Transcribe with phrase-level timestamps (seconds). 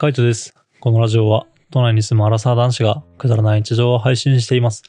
[0.00, 0.54] カイトです。
[0.78, 4.84] このラジオは、都内に住むアラサー男子がくだらない日常を配信しています。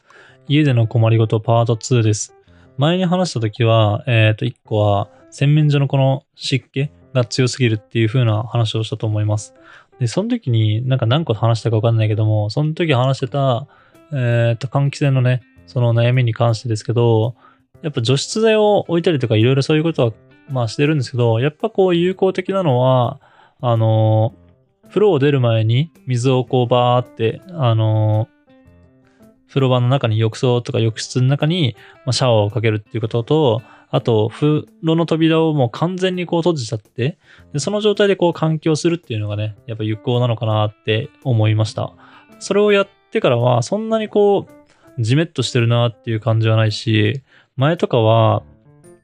[0.47, 2.35] 家での困りごとパート2です。
[2.77, 9.55] 前に話した時は、えっ、と、1個は、洗面所のこの湿気が強すぎるっていう風な話をしたと思います。
[9.99, 13.65] で、その時になんか何個話したかわかんないけども、その時話してた、
[14.13, 17.33] えっ、と、換気扇のね、その悩みに関してですけど、
[17.81, 20.13] やっぱ除湿剤を置いたりとかいろいろそういうことは、
[20.51, 23.19] まあしてるんですけど、やっぱこう有効的なのは、
[23.59, 24.35] あの
[24.89, 28.27] 風呂を出る前に水をこうバーって、あの
[29.47, 31.75] 風呂場の中に浴槽とか浴室の中に
[32.11, 37.17] シャワーをかけるっていうことと、あと、風呂の扉をもう完全にこう閉じちゃって、
[37.53, 41.91] でその状態でこう換気をするっていうのがね、やっぱ有効なのかなって思いました。
[42.37, 47.23] それをやってからは、そんなにこう、じめっとしてるなっていう感じはないし、
[47.55, 48.43] 前とかは、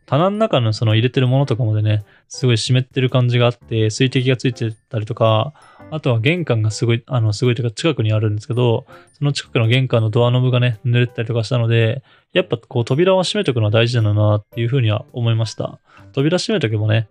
[0.06, 5.54] 棚の中のその入れてるものとかまでね、すごい湿ってる感じがあって、水滴がついてたりとか、
[5.92, 15.80] あとは玄関がすごい、あの、すごいというか近くにあるんですけど、その近くの玄関のドアノブがね、濡れてたりとかしたので、やっぱこう扉を閉めとくのは大事なんだなっていうふうには思いました。
[16.14, 17.08] 扉閉めとけばね、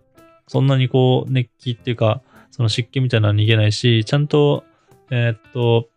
[0.47, 4.63] そんなにこう熱気っていうか、その湿気みたいなのは逃げないし、ちゃんと、
[5.11, 5.89] えーっと、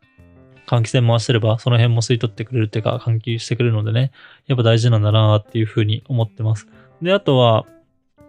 [0.66, 4.12] 換気扇回してれば、その辺も吸い取ってくれるっていうか、換気してくれるのでね、
[4.46, 6.66] やっぱ大事なんだなっていうふうに思ってます。
[7.02, 7.66] で、あとは、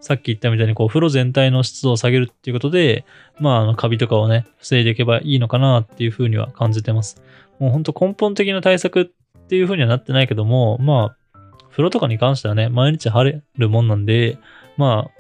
[0.01, 3.05] さっき言ったみたいに、こう、風呂全体の湿度を下げるっていうことで、
[3.39, 7.21] まあ、あの、カビとかをね、防いでいけばいいのかなっていうふうには感じてます。
[7.59, 9.05] もうほんと根本的な対策っ
[9.47, 11.39] ていうふうにはなってないけども、まあ、
[11.71, 14.37] 風呂とかに関してはね、毎日晴れるもんなんで、
[14.77, 15.19] まあ、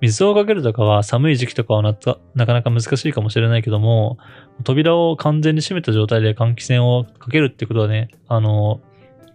[0.00, 4.18] 水をかけるとかは寒い時期とかはなかなか難しいかもしれないけども、
[4.64, 8.80] 扉を完全に閉めた状態で換気扇をかけるってことはね、あの、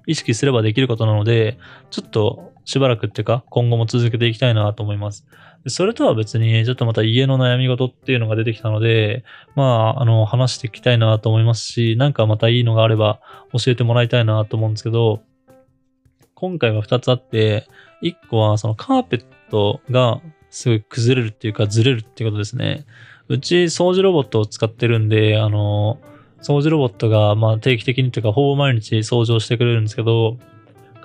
[0.05, 1.58] 意識すればできることなので、
[1.89, 5.25] ちょっとしばらくっていうか、今後も続けていきたいなと思います。
[5.67, 9.23] それとは別に、ちょっとまた家の悩み事っていうのが出てきたので、
[9.55, 13.21] まあ、あの、話していきたいなと思いますし、なんかまたいいのがあれば
[13.53, 15.21] 教えてもらいたいなと思うんですけど、
[16.35, 17.69] 今回は2つあって、
[18.03, 20.19] 1個はそのカーペットが
[20.49, 22.86] すごい崩れるっていうかずれるっていうことですね。
[23.30, 26.02] うち掃除ロボットを使ってるんで、あの、
[26.42, 30.37] 掃除ロボットがま定期的にというかほぼ毎日掃除をしてくれるんですけど、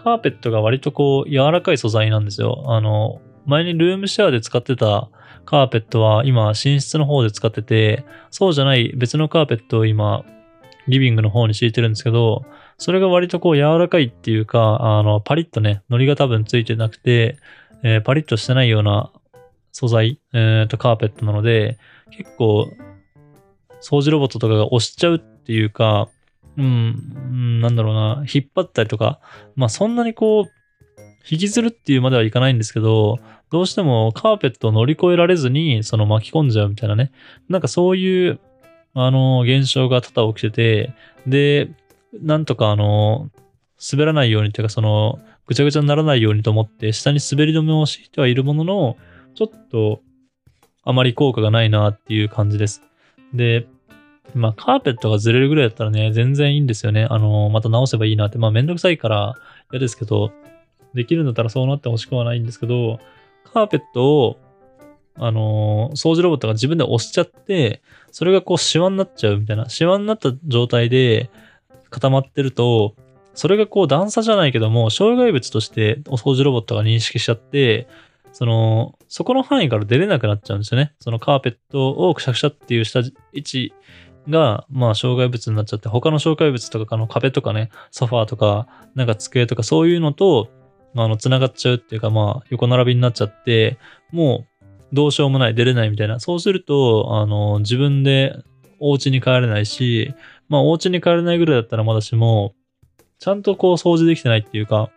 [0.02, 2.64] カーペットが割とこう柔らかい素材なんですよ。
[2.66, 5.08] あの、前にルームシェアで使ってた
[5.44, 10.24] カーペットは今寝室の方で使ってて、そうじゃない別のカーペットを今
[10.88, 12.44] リビングの方に敷いてるんですけど、
[12.78, 17.36] それが割とこう柔らかいっていうか、あの、パリッとね、糊が多分ついてなくて、
[17.84, 19.12] えーパリッとしてないような
[19.72, 21.78] 素材、えーと、カーペットなので、
[22.10, 22.68] 結構、
[23.80, 26.08] 掃除ロボットとかが押しちゃうっていうか、
[26.56, 29.20] うん、なんだろうな、引っ張ったりとか、
[29.54, 30.44] まあそんなにこう、
[31.30, 33.20] 引きずるっていうまではいかないんですけど、
[33.50, 37.12] どうしてもカーペットを乗り越えられずに、その巻き込んじゃうみたいなね。
[37.48, 38.40] なんかそういう、
[38.94, 40.94] あの、現象が多々起きてて、
[41.26, 41.70] で、
[42.20, 43.30] なんとかあの、
[43.92, 48.96] 滑らないようにっていうか、その、ぐちゃぐちゃにならないようにと思って、下に滑り止めを敷いてはいるものの、
[49.34, 50.00] ちょっと、
[50.84, 52.82] あまり効果がないなっていう感じです。
[53.32, 53.66] で、
[54.34, 57.06] まあ、カーペットがずれるぐらいだったらね、全然いいんですよね。
[57.10, 58.38] あの、また直せばいいなって。
[58.38, 59.34] まあ、めんどくさいから
[59.70, 60.32] 嫌ですけど、
[60.94, 62.98] できるんだったらそうなってほしくはないんですけど、
[63.52, 64.38] カーペットを、
[65.14, 69.68] あの掃除ロボットが自分で押しちゃって、それがこうシワになっちゃうみたいな。
[69.68, 71.30] シワになった状態で
[71.90, 72.94] 固まってると、
[73.34, 77.88] それがこう段差じゃないけども、障害物としてお掃除ロボットが認識しちゃって、
[78.32, 80.94] その、そこの範囲から出れなくなっちゃうんですよね。
[81.00, 83.00] そのカーペットをくしゃくしゃっていう下
[83.32, 83.74] 位置
[84.28, 90.48] が、まあ、障害物になっちゃって、他の障害物とか、あの壁とかね、ソファーとか、なんか机とかそういうのと、
[90.94, 93.78] あの、繋がっちゃうっていうか、まあ、横並びになっちゃって、
[94.10, 94.46] も
[94.92, 96.20] う、どうしようもない、出れないみたいな。
[96.20, 98.36] そうすると、あの、自分で
[98.78, 100.14] お家に帰れないし、
[100.48, 102.54] まあ、お家に帰れないぐらいだったらまだしも、
[103.18, 104.90] ちゃんとこう掃除できてないっていうか、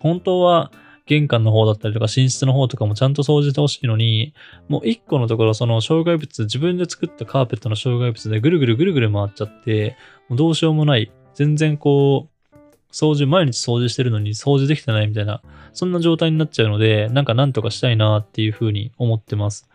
[0.00, 0.72] 本当は
[1.08, 4.34] 玄関の方だったりとか寝室の方とかもちゃんと掃除してほしいのに、
[4.68, 9.96] もう一個のところその障害物、自分で作ったカーペットの障害物でぐるぐるぐるぐる回っちゃって、
[10.28, 11.10] もうどうしようもない。
[11.34, 12.56] 全然こう、
[12.92, 15.40] 掃除、毎日掃除してるのに掃除できてないみたいな、
[15.72, 19.66] そんな状態になっちゃうので、なんかなんとかしたいなっていうふうに思ってます。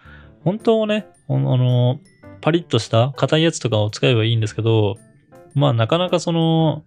[0.43, 1.99] 本当はね、あの
[2.41, 4.97] パリッとした硬いやつとかを使えばいいんですけど、
[5.55, 6.83] まあなかなかその、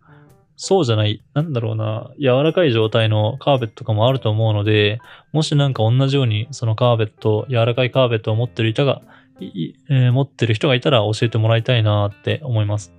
[0.56, 5.00] そうじゃない、なんだろうな、柔らかい状態のカーペットとかもあると思うので、
[5.32, 9.02] もしなんか同じようにそのカーペット、柔らかいカーペットを持ってる人が、
[9.38, 12.94] いいえー持ってる人がいたら教えてもらいたいなって思います。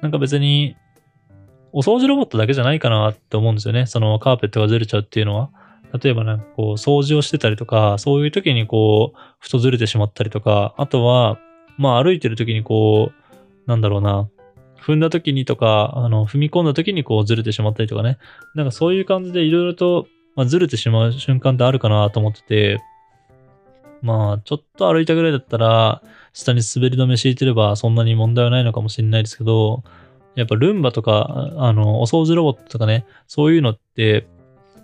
[0.00, 0.76] なんか別に、
[1.72, 3.86] お掃除ロボットだけじゃないかなって思うんですよね。
[3.86, 5.50] そのカーペットがずれちゃうっていうのは。
[6.02, 11.38] 例えばなんかこう、掃除をしてたりとか、そういう時にこう、ふとずれてしまったりとか、あとは、
[11.76, 14.28] まあ歩いてる時にこう、なんだろうな、
[14.84, 18.18] 踏んだ時にとか、あの、踏み込んだ時にこうずれてしまったりとかね。
[18.54, 22.80] なんかそういう感じでいろいろと、まあ、ずれてしまう瞬間ってあるかなと思ってて、
[24.02, 26.02] まあ、ちょっと歩いたぐらいだったら、
[26.32, 29.82] 下に滑り止め敷いてればそんなに問題はないのかもしれないですけど、
[30.34, 34.26] やっぱルンバとか、あの、お掃除ロボットとかね、そういうのって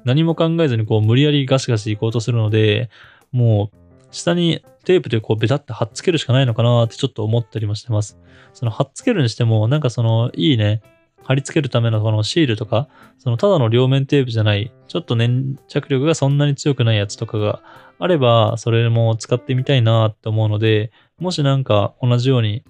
[0.04, 2.88] 何も考えずにこう無理やりガシガシ行こうとするので、
[3.32, 3.76] もう
[4.10, 8.18] 下にテープでこうベタって貼っつけるしかないのかなってちょっと思ったりもしてます。
[8.52, 10.82] その貼っつけるにしても、なんかそのいいね、
[11.22, 17.62] 貼り付けるためのこのシールとか、そのただの両面テープじゃない、ちょっと粘着力がそんなに強くないやつとかが
[17.98, 22.64] あれば、それも使ってみたいなって思うので、もしなんか同じように、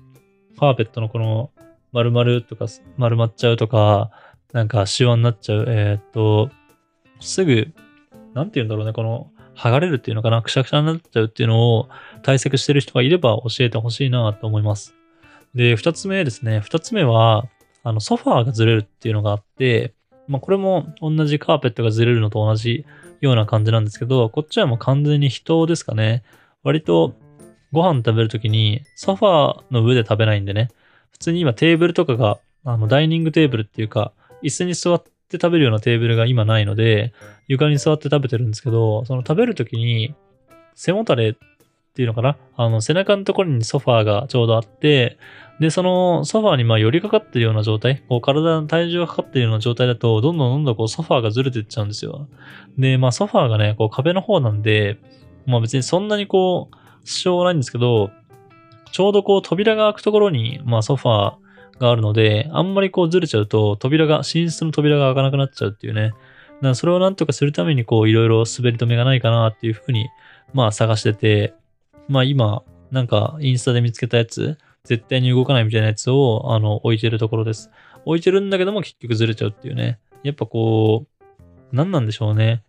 [0.58, 1.50] カーペットのこの
[1.92, 2.66] 丸々とか
[2.98, 4.10] 丸まっちゃうとか、
[4.52, 6.50] なんかシワになっちゃう、えー、っと、
[7.20, 7.72] すぐ、
[8.34, 11.88] なんて言うんだろうね、この剥がれるっていうのかな、くしゃくしゃになっちゃうっていうのを
[12.22, 14.94] 対策してる人がいれば教えてほしいなと思います。
[15.54, 16.60] で、二つ目ですね。
[16.60, 17.44] 二つ目は、
[17.82, 19.92] あの、ソファーがずれるっていうのがあって、
[20.28, 22.86] まあ、これも同じカーペットがずれるのと同じ
[23.20, 26.22] ような感じなんですけど、こっちはもう完全に人ですかね。
[26.62, 27.14] 割と
[27.72, 30.68] ご飯食べるときにソファーの上で食べないんでね。
[31.10, 34.12] 普通に今テーブルとかが、あの、ダイニングテーブルっていうか、
[34.42, 37.12] 椅子に座って食べるようなテーブルが今ないので、
[37.48, 40.14] 床に座って食べてるんですけど、その食べるときに
[40.74, 41.34] 背もたれっ
[41.94, 42.36] ていうのかな？
[42.56, 45.18] あの、背中のところにソファーがちょうどあって、
[45.60, 52.28] で、そのソファーにまあ寄りかかってるような状態、こう体の体重がかかってるような状態だと、どんどんどんどんこうソファーがずれていっちゃうんですよ。
[52.78, 54.98] で、まあソファーがね、こう壁の方なんで、
[55.46, 56.76] まあ別にそんなにこう、
[57.06, 58.10] 支障はないんですけど、
[58.92, 61.34] ちょうどこう扉が開くところに、まあソファー
[61.80, 66.02] があるので、あんまりこうずれちゃうと、扉が、寝室の扉が開かなくなっちゃうっていうね。
[66.02, 66.16] だか
[66.60, 70.08] らそれをなんとかするためにこういろいろ滑り止めがないかなっていうふうに、
[70.52, 71.54] まあ探してて、
[72.06, 77.70] まあ今、なんかインスタで見つけたやつ、絶対に動かないみたいなやつを、あの、置いてるところです。
[78.04, 79.98] 置いてるんだけども結局ずれちゃうっていうね。
[80.22, 81.24] やっぱこう、
[81.72, 82.62] 何なんでしょうね。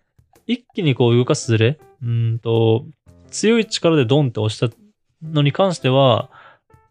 [0.47, 2.85] 一気にこう動かすずれうんと、
[3.29, 4.75] 強い力でドンって押した
[5.23, 6.29] のに関しては、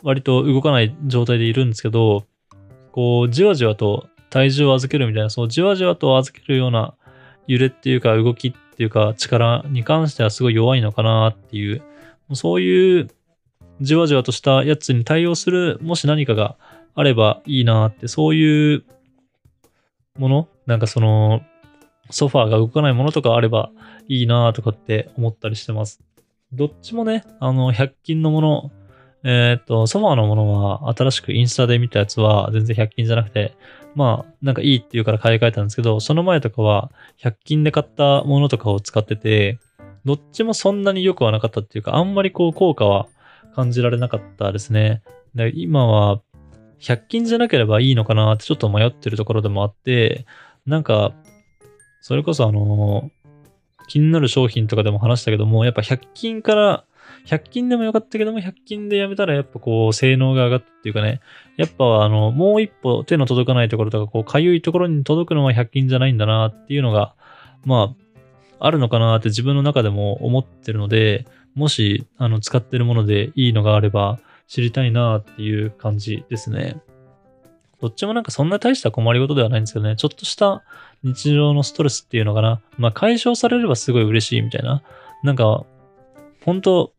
[0.03, 2.25] 割と動かない状態でいるんですけど、
[2.93, 6.95] こう、じわじわと体重を預けるみたいな、そう、じわじわと預けるような
[7.47, 11.83] 揺れっていうか動きっていうか力に関してはすごい弱いのかなっていう、
[12.33, 13.09] そういう
[13.81, 16.57] じわじわとしたやつに対応する、もし何かが
[16.95, 18.85] あればいいなって、そういう
[20.19, 21.43] ものなんかその、
[22.11, 23.71] ソファーが動かないものとかあれば
[24.09, 26.01] いいなとかって思ったりしてます。
[26.53, 28.71] どっちもね、あの、100均のもの、
[29.23, 33.55] えっ、と、ソファーのものは新しくインスタで見たやつは全然100均じゃなくて、
[33.95, 39.59] まあ、なんかいいっていうから買い替えたんですけど、その前とかは100均で買ったものとかを使ってて、
[40.05, 43.09] どっちもそんなに良くはなかったっていうか、あんまりこう効果は
[43.55, 45.03] 感じられなかったですね。
[45.35, 46.21] で今は、
[46.81, 50.25] 100均じゃなければいいのかなってちょっと迷ってるところでもあって、
[50.67, 51.13] なんか、
[52.01, 53.11] それこそあの、
[53.89, 56.85] 気になる商品とかでも話したけども、やっぱ100均から、
[57.27, 61.21] 100均でもよかったけども、100均でやめたらやっぱこう、性能が上がったっていうかね、
[61.57, 67.15] やっぱあの、もう一歩手の届かないところとか、こう、かゆいところに届くのは100均じゃないんだなっていうのが、
[67.65, 67.95] ま
[68.59, 76.81] あ、あるのかなって自分の中でも思ってるので、もし、あの、使ってるものでいいのがあれば知りたいなっていう感じですね。
[77.81, 80.63] どっちもなんかそんな大した困りごとではないんですけどね、ちょっとした
[81.03, 82.61] 日常のストレスっていうのかな。
[82.77, 84.83] まあ解消されればすごい嬉しいみたいな。
[85.23, 85.65] なんか、
[86.45, 86.93] 本当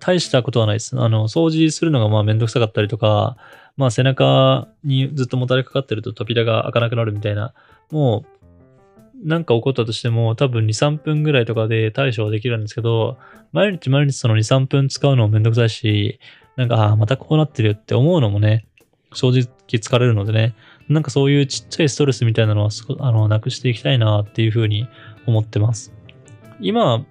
[0.00, 0.98] 大したことはないです。
[0.98, 3.36] あの、掃除するのがまあめんどくさかったりとか、
[3.76, 7.54] まあ背中にずっともたれかかってると扉が開かなくなるみたいな、
[7.90, 8.40] もう
[9.22, 13.18] なんか起こったとしても、多分2、3分ぐらいとかで対処はできるんですけど、
[13.52, 16.18] 毎日毎日その2、3分使うのもめんどくさいし、
[16.56, 18.66] なんか、ああ、またこうなってるよって思うのもね、
[19.12, 20.54] 正直疲れるのでね、
[20.88, 24.88] なんかそういうちっちゃいストレスみたいなのは、あの、なくしていきたいなっていうふうに
[25.26, 25.92] 思ってます。
[26.60, 27.04] 今、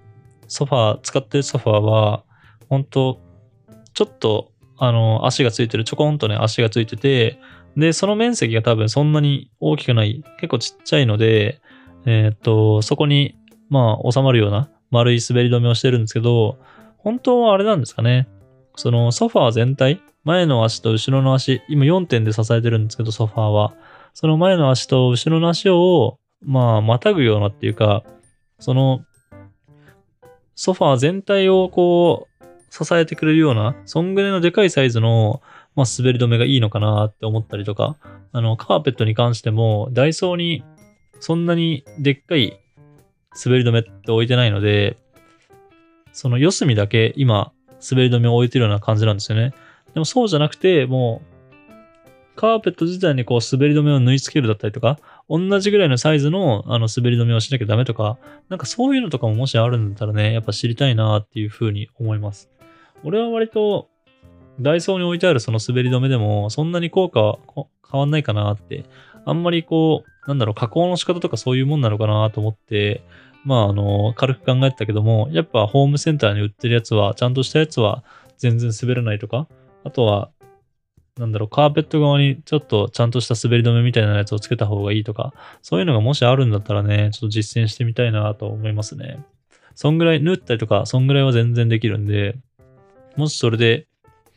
[0.48, 2.24] ソファー、使ってるソファーは、
[2.70, 3.20] 本当
[3.92, 7.38] ちょっと、あの、足がついてる、ちょこんとね、足がついてて、
[7.76, 11.60] で、その面積が多分そんなに大きくない、結構ちっちゃいので、
[12.06, 13.36] えー、っと、そこに、
[13.68, 16.58] まあ、収まるような丸い滑り止めをしてるんですけど、
[16.96, 18.28] 本当はあれなんですかね。
[18.76, 23.74] そのソファー全体、前の足と後ろの足、今4点で支えてるんですけど、ソファーは。
[24.14, 28.02] その前の足と後ろの足を、まあ、またぐようなっていうか、
[28.58, 29.00] その、
[30.54, 32.29] ソファー全体をこう、
[32.70, 35.42] 支えてくれるような、そんぐらいのでかいサイズの、
[35.74, 37.96] まあ、滑り止めがいいのかなって思ったりとか、
[38.32, 40.64] あの、カーペットに関しても、ダイソーに
[41.18, 42.60] そんなにでっかい
[43.44, 44.96] 滑り止めって置いてないので、
[46.12, 47.52] その四隅だけ今
[47.88, 49.52] 滑り止めを置いてるような感じなんですよね。
[49.94, 51.30] でもそうじゃなくて、もう、
[52.36, 54.98] カーペット自体にこう滑り止めを縫い付けるだったりとか、
[55.28, 62.48] 同じぐらいのサイズのあの滑り止めをしなきゃダメとか、なんかそういうのとかももしあるんだったらね、やっぱ知りたいなっていうふうに思います。
[63.04, 63.88] 俺は割と、
[64.60, 67.38] ダイソーに置いてあるその滑り止めでも、そんなに効果は
[67.90, 68.84] 変わんないかなって、
[69.24, 73.02] あんまりこう、なんだろう、加工の仕方とかそういうもんなのかなと思って、
[73.44, 78.04] まあ、あの、軽く考えてたけども、やっぱホームセンターに売ってるやつは、ちゃんとしたやつは
[78.36, 79.48] 全然滑らないとか、
[79.84, 80.30] あとは、
[81.16, 89.24] なんだろう、カーペット側にちょっとちゃんとした滑り止めみたいなやつをつけた方がいいとか、そういうのがもしあるんだったらね、ちょっと実践してみたいなと思いますね。
[89.74, 92.38] そんぐらい縫ったりとか、そんぐらいは全然できるんで、
[93.20, 93.86] もしそれで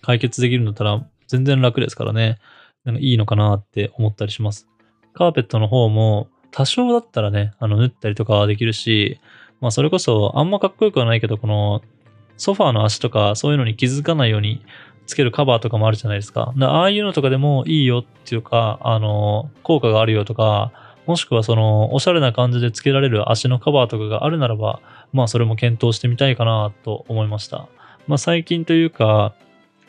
[0.02, 2.40] 解決できるんだったら全然楽ですからね、
[2.84, 4.68] なんかいいのかなって思ったりします。
[5.14, 9.22] カーペットの方も多少だったらね、あの縫ったりとかはできるし、
[9.62, 11.82] まあそれこそあんまかっこよくはないけど、この
[12.36, 14.66] ソファーの足とかそういうのに気づかないように
[15.06, 16.54] つけるカバーとかもあるじゃないですか。
[16.60, 20.72] ああいうのとかでもいいよっていうか、あの、効果があるよとか、
[21.06, 24.80] もしくはその、おしゃれな感じで付けられる足のカバーとかがあるならば、
[25.12, 27.68] まあそれも検討してみたいかなと思いました。
[28.08, 29.34] まあ最近というか、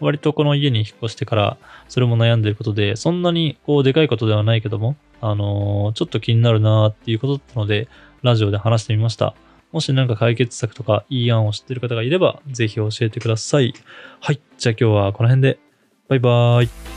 [0.00, 1.56] 割とこの家に引っ越してから
[1.88, 7.88] それも悩んでることで、そんなにこうでかいことではないけども、あのー、ちょっと気になるなーっていうことだったので、
[8.22, 9.34] ラジオで話してみました。
[9.72, 13.74] もし何か解決策とかいい案を知ってる方がいれば、ぜひ教えてください。
[14.20, 14.40] はい。
[14.56, 15.58] じゃあ今日はこの辺で。
[16.08, 16.93] バイバーイ。